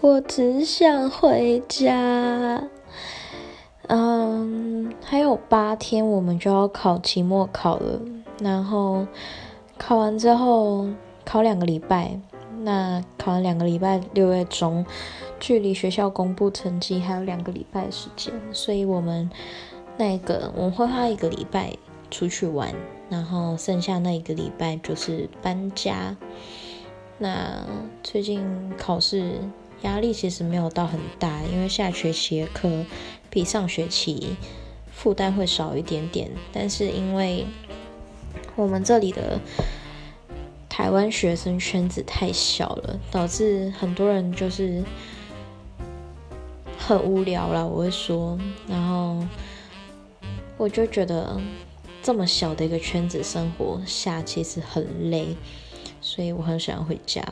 [0.00, 2.62] 我只想回家。
[3.88, 8.00] 嗯，还有八天我们就要考期末考了，
[8.40, 9.04] 然后
[9.76, 10.86] 考完之后
[11.24, 12.20] 考两个礼拜，
[12.60, 14.86] 那考完两个礼拜六月中，
[15.40, 19.28] 距离学校公布成绩还有两个礼拜时间，所以我们
[19.96, 21.76] 那个我们会花一个礼拜
[22.08, 22.72] 出去玩，
[23.08, 26.14] 然后剩下那一个礼拜就是搬家。
[27.18, 27.64] 那
[28.04, 29.32] 最近考试。
[29.82, 32.84] 压力其实没有到很大，因为下学期的课
[33.30, 34.36] 比上学期
[34.92, 36.30] 负担会少一点点。
[36.52, 37.46] 但是因为
[38.56, 39.40] 我们这里的
[40.68, 44.82] 台湾学生圈子太小了，导致很多人就是
[46.76, 47.66] 很无聊了。
[47.66, 49.24] 我会说，然后
[50.56, 51.40] 我就觉得
[52.02, 55.36] 这么小的一个圈子生活下其实很累，
[56.00, 57.22] 所以我很想回家。